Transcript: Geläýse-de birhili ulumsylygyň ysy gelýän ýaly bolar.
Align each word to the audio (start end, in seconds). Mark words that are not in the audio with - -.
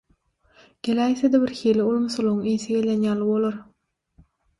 Geläýse-de 0.87 1.41
birhili 1.43 1.85
ulumsylygyň 1.89 2.47
ysy 2.53 2.73
gelýän 2.79 3.05
ýaly 3.09 3.29
bolar. 3.29 3.61